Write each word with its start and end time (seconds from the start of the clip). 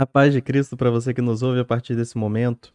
A 0.00 0.06
paz 0.06 0.32
de 0.32 0.40
Cristo 0.40 0.76
para 0.76 0.92
você 0.92 1.12
que 1.12 1.20
nos 1.20 1.42
ouve 1.42 1.58
a 1.58 1.64
partir 1.64 1.96
desse 1.96 2.16
momento. 2.16 2.72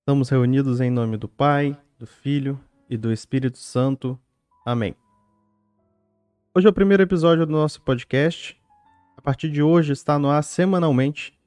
Estamos 0.00 0.30
reunidos 0.30 0.80
em 0.80 0.88
nome 0.88 1.18
do 1.18 1.28
Pai, 1.28 1.78
do 1.98 2.06
Filho 2.06 2.58
e 2.88 2.96
do 2.96 3.12
Espírito 3.12 3.58
Santo. 3.58 4.18
Amém. 4.64 4.96
Hoje 6.54 6.66
é 6.66 6.70
o 6.70 6.72
primeiro 6.72 7.02
episódio 7.02 7.44
do 7.44 7.52
nosso 7.52 7.82
podcast. 7.82 8.58
A 9.14 9.20
partir 9.20 9.50
de 9.50 9.62
hoje 9.62 9.92
está 9.92 10.18
no 10.18 10.30
ar 10.30 10.42
semanalmente 10.42 11.38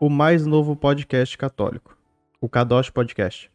o 0.00 0.08
mais 0.08 0.46
novo 0.46 0.74
podcast 0.74 1.36
católico, 1.36 1.94
o 2.40 2.48
Kadosh 2.48 2.88
Podcast, 2.88 3.52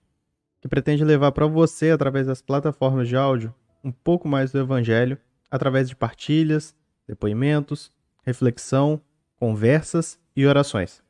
que 0.62 0.68
pretende 0.68 1.04
levar 1.04 1.32
para 1.32 1.48
você, 1.48 1.90
através 1.90 2.28
das 2.28 2.44
plataformas 2.44 3.08
de 3.08 3.18
áudio, 3.18 3.52
um 3.84 3.92
pouco 3.92 4.28
mais 4.28 4.52
do 4.52 4.60
Evangelho, 4.60 5.18
através 5.50 5.90
de 5.90 5.96
partilhas, 5.96 6.76
depoimentos, 7.08 7.92
reflexão, 8.24 9.02
conversas 9.40 10.20
e 10.38 10.46
orações. 10.46 11.02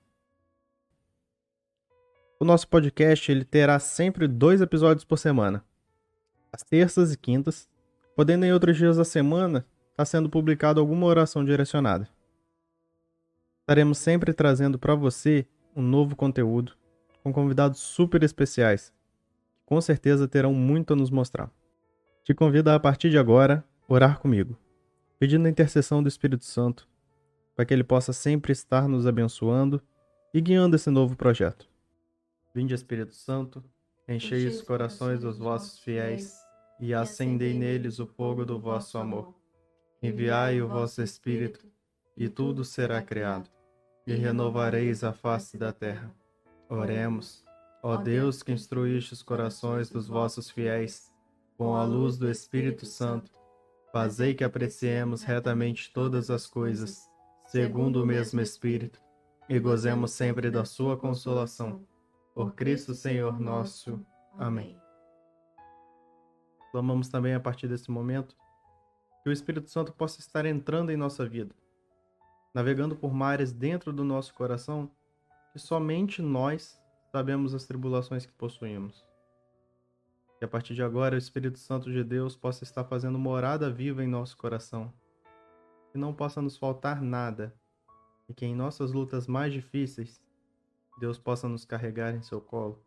O 2.39 2.45
nosso 2.45 2.65
podcast 2.69 3.29
ele 3.29 3.43
terá 3.43 3.77
sempre 3.77 4.25
dois 4.25 4.61
episódios 4.61 5.03
por 5.03 5.17
semana, 5.17 5.65
às 6.49 6.63
terças 6.63 7.11
e 7.11 7.17
quintas, 7.17 7.67
podendo 8.15 8.45
em 8.45 8.53
outros 8.53 8.77
dias 8.77 8.95
da 8.95 9.03
semana 9.03 9.59
estar 9.89 9.97
tá 9.97 10.05
sendo 10.05 10.29
publicado 10.29 10.79
alguma 10.79 11.05
oração 11.05 11.43
direcionada. 11.43 12.07
Estaremos 13.59 13.97
sempre 13.97 14.31
trazendo 14.31 14.79
para 14.79 14.95
você 14.95 15.45
um 15.75 15.81
novo 15.81 16.15
conteúdo 16.15 16.77
com 17.21 17.33
convidados 17.33 17.81
super 17.81 18.23
especiais, 18.23 18.93
que 19.57 19.65
com 19.65 19.81
certeza 19.81 20.25
terão 20.25 20.53
muito 20.53 20.93
a 20.93 20.95
nos 20.95 21.09
mostrar. 21.09 21.51
Te 22.23 22.33
convido 22.33 22.69
a, 22.69 22.75
a 22.75 22.79
partir 22.79 23.09
de 23.09 23.17
agora, 23.17 23.61
orar 23.89 24.19
comigo, 24.19 24.57
pedindo 25.19 25.45
a 25.47 25.49
intercessão 25.49 26.01
do 26.01 26.07
Espírito 26.07 26.45
Santo 26.45 26.87
para 27.57 27.65
que 27.65 27.73
Ele 27.73 27.83
possa 27.83 28.13
sempre 28.13 28.51
estar 28.51 28.87
nos 28.87 29.07
abençoando 29.07 29.81
e 30.31 30.39
guiando 30.39 30.75
esse 30.75 30.91
novo 30.91 31.15
projeto. 31.15 31.67
Vinde, 32.53 32.75
Espírito 32.75 33.15
Santo, 33.15 33.63
enchei 34.07 34.45
os 34.45 34.61
corações 34.61 35.21
dos 35.21 35.39
vossos 35.39 35.79
fiéis 35.79 36.35
e 36.79 36.93
acendei 36.93 37.55
neles 37.55 37.97
o 37.97 38.05
fogo 38.05 38.45
do 38.45 38.59
vosso 38.59 38.99
amor. 38.99 39.33
Enviai 40.03 40.61
o 40.61 40.67
vosso 40.67 41.01
Espírito, 41.01 41.65
e 42.15 42.29
tudo 42.29 42.63
será 42.63 43.01
criado, 43.01 43.49
e 44.05 44.13
renovareis 44.13 45.03
a 45.03 45.11
face 45.11 45.57
da 45.57 45.73
terra. 45.73 46.11
Oremos, 46.69 47.43
ó 47.81 47.97
Deus 47.97 48.43
que 48.43 48.51
instruíste 48.51 49.13
os 49.13 49.23
corações 49.23 49.89
dos 49.89 50.07
vossos 50.07 50.51
fiéis 50.51 51.11
com 51.57 51.75
a 51.75 51.83
luz 51.83 52.19
do 52.19 52.29
Espírito 52.29 52.85
Santo, 52.85 53.31
fazei 53.91 54.35
que 54.35 54.43
apreciemos 54.43 55.23
retamente 55.23 55.91
todas 55.91 56.29
as 56.29 56.45
coisas 56.45 57.09
segundo 57.47 58.03
o 58.03 58.05
mesmo 58.05 58.41
Espírito, 58.41 59.01
e 59.47 59.57
gozemos 59.57 60.11
sempre 60.11 60.51
da 60.51 60.65
Sua 60.65 60.97
consolação. 60.97 61.87
Por 62.35 62.53
Cristo 62.53 62.93
Senhor 62.93 63.39
nosso. 63.39 64.05
Amém. 64.37 64.77
Clamamos 66.71 67.07
também 67.07 67.33
a 67.33 67.39
partir 67.39 67.67
desse 67.67 67.89
momento 67.89 68.35
que 69.23 69.29
o 69.29 69.31
Espírito 69.31 69.69
Santo 69.69 69.93
possa 69.93 70.19
estar 70.19 70.45
entrando 70.45 70.91
em 70.91 70.97
nossa 70.97 71.25
vida, 71.25 71.55
navegando 72.53 72.95
por 72.95 73.13
mares 73.13 73.53
dentro 73.53 73.93
do 73.93 74.03
nosso 74.03 74.33
coração 74.33 74.91
que 75.53 75.57
somente 75.57 76.21
nós 76.21 76.79
sabemos 77.11 77.55
as 77.55 77.65
tribulações 77.65 78.25
que 78.25 78.33
possuímos. 78.33 79.07
Que 80.37 80.45
a 80.45 80.47
partir 80.47 80.75
de 80.75 80.83
agora 80.83 81.15
o 81.15 81.17
Espírito 81.17 81.57
Santo 81.57 81.91
de 81.91 82.03
Deus 82.03 82.35
possa 82.35 82.65
estar 82.65 82.83
fazendo 82.83 83.17
morada 83.17 83.71
viva 83.71 84.03
em 84.03 84.07
nosso 84.07 84.37
coração 84.37 84.93
que 85.97 85.99
não 85.99 86.13
possa 86.13 86.39
nos 86.43 86.55
faltar 86.55 87.01
nada 87.01 87.59
e 88.29 88.33
que 88.33 88.45
em 88.45 88.55
nossas 88.55 88.91
lutas 88.91 89.25
mais 89.25 89.51
difíceis, 89.51 90.21
Deus 90.99 91.17
possa 91.17 91.49
nos 91.49 91.65
carregar 91.65 92.13
em 92.13 92.21
seu 92.21 92.39
colo, 92.39 92.79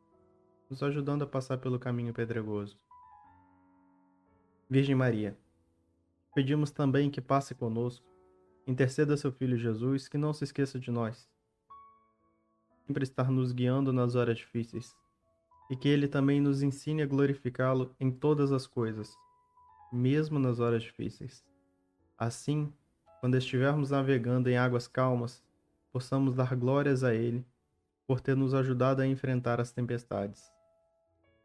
nos 0.70 0.80
ajudando 0.80 1.22
a 1.22 1.26
passar 1.26 1.58
pelo 1.58 1.76
caminho 1.76 2.14
pedregoso. 2.14 2.78
Virgem 4.68 4.94
Maria, 4.94 5.36
pedimos 6.32 6.70
também 6.70 7.10
que 7.10 7.20
passe 7.20 7.52
conosco, 7.52 8.06
interceda 8.64 9.16
seu 9.16 9.32
Filho 9.32 9.58
Jesus, 9.58 10.06
que 10.06 10.16
não 10.16 10.32
se 10.32 10.44
esqueça 10.44 10.78
de 10.78 10.92
nós, 10.92 11.28
sempre 12.86 13.02
estar 13.02 13.28
nos 13.28 13.50
guiando 13.50 13.92
nas 13.92 14.14
horas 14.14 14.38
difíceis, 14.38 14.96
e 15.68 15.74
que 15.74 15.88
Ele 15.88 16.06
também 16.06 16.40
nos 16.40 16.62
ensine 16.62 17.02
a 17.02 17.06
glorificá-lo 17.06 17.92
em 17.98 18.08
todas 18.08 18.52
as 18.52 18.68
coisas, 18.68 19.12
mesmo 19.92 20.38
nas 20.38 20.60
horas 20.60 20.84
difíceis. 20.84 21.44
Assim, 22.16 22.72
quando 23.20 23.36
estivermos 23.36 23.90
navegando 23.90 24.48
em 24.48 24.56
águas 24.56 24.88
calmas, 24.88 25.42
possamos 25.92 26.34
dar 26.34 26.56
glórias 26.56 27.04
a 27.04 27.14
Ele 27.14 27.44
por 28.06 28.20
ter 28.20 28.36
nos 28.36 28.54
ajudado 28.54 29.02
a 29.02 29.06
enfrentar 29.06 29.60
as 29.60 29.70
tempestades. 29.70 30.50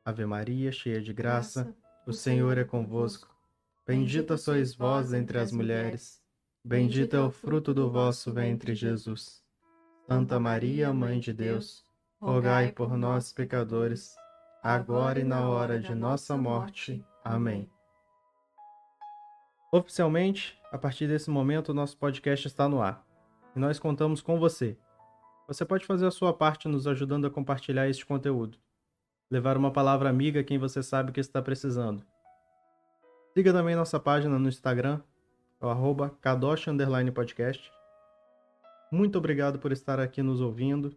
Ave 0.04 0.26
Maria, 0.26 0.72
cheia 0.72 1.02
de 1.02 1.14
graça, 1.14 1.76
o 2.08 2.14
Senhor 2.14 2.58
é 2.58 2.64
convosco. 2.64 3.28
Bendita 3.86 4.38
sois 4.38 4.74
vós 4.74 5.14
entre 5.14 5.38
as 5.38 5.52
mulheres, 5.52 6.22
bendito 6.64 7.16
é 7.16 7.22
o 7.22 7.30
fruto 7.30 7.74
do 7.74 7.92
vosso 7.92 8.32
ventre, 8.32 8.74
Jesus. 8.74 9.44
Santa 10.08 10.40
Maria, 10.40 10.94
Mãe 10.94 11.20
de 11.20 11.34
Deus, 11.34 11.84
rogai 12.20 12.72
por 12.72 12.98
nós, 12.98 13.34
pecadores, 13.34 14.16
agora 14.64 15.20
e 15.20 15.24
na 15.24 15.48
hora 15.48 15.80
de 15.80 15.94
nossa 15.94 16.38
morte. 16.38 17.04
Amém. 17.24 17.70
Oficialmente, 19.76 20.58
a 20.72 20.78
partir 20.78 21.06
desse 21.06 21.30
momento, 21.30 21.68
o 21.68 21.74
nosso 21.74 21.98
podcast 21.98 22.48
está 22.48 22.70
no 22.70 22.82
ar. 22.82 23.06
E 23.54 23.60
nós 23.60 23.78
contamos 23.78 24.22
com 24.22 24.40
você. 24.40 24.78
Você 25.50 25.66
pode 25.66 25.86
fazer 25.86 26.06
a 26.06 26.12
sua 26.12 26.32
parte 26.32 26.70
nos 26.70 26.88
ajudando 26.88 27.28
a 27.28 27.30
compartilhar 27.30 27.90
este 27.90 28.06
conteúdo. 28.06 28.58
Levar 29.30 29.58
uma 29.58 29.70
palavra 29.72 30.08
amiga 30.10 30.40
a 30.40 30.44
quem 30.46 30.58
você 30.58 30.82
sabe 30.82 31.12
que 31.12 31.20
está 31.20 31.42
precisando. 31.42 32.06
Siga 33.34 33.52
também 33.52 33.76
nossa 33.76 34.00
página 34.00 34.40
no 34.40 34.48
Instagram, 34.48 35.02
é 35.60 35.66
o 35.66 35.70
arroba. 35.70 36.18
Muito 38.90 39.18
obrigado 39.18 39.60
por 39.60 39.74
estar 39.74 40.00
aqui 40.00 40.24
nos 40.24 40.40
ouvindo 40.40 40.96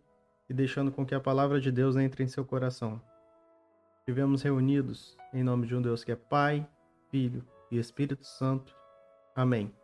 e 0.49 0.55
deixando 0.55 0.93
com 0.93 1.05
que 1.05 1.17
a 1.17 1.21
palavra 1.21 1.61
de 1.61 1.73
Deus 1.73 1.97
entre 1.97 2.23
em 2.23 2.29
seu 2.29 2.45
coração. 2.45 3.03
Estivemos 3.99 4.41
reunidos 4.41 5.19
em 5.35 5.43
nome 5.43 5.67
de 5.67 5.75
um 5.75 5.83
Deus 5.83 6.05
que 6.05 6.13
é 6.13 6.17
Pai, 6.17 6.65
Filho 7.11 7.45
e 7.71 7.79
Espírito 7.79 8.25
Santo. 8.25 8.75
Amém. 9.35 9.75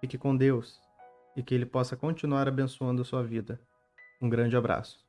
Fique 0.00 0.18
com 0.18 0.36
Deus 0.36 0.80
e 1.36 1.42
que 1.42 1.54
Ele 1.54 1.66
possa 1.66 1.96
continuar 1.96 2.48
abençoando 2.48 3.02
a 3.02 3.04
sua 3.04 3.22
vida. 3.22 3.60
Um 4.20 4.28
grande 4.28 4.56
abraço. 4.56 5.05